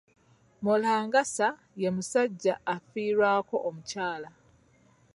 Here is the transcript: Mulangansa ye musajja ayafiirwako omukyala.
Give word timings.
Mulangansa 0.63 1.47
ye 1.81 1.89
musajja 1.95 2.53
ayafiirwako 2.71 3.55
omukyala. 3.67 4.29